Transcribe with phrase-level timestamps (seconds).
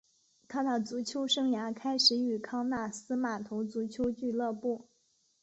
[0.47, 4.87] 他的足球生涯开始于康纳斯码头足球俱乐部。